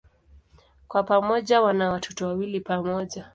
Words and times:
Kwa 0.87 1.03
pamoja 1.03 1.61
wana 1.61 1.89
watoto 1.91 2.27
wawili 2.27 2.59
pamoja. 2.59 3.25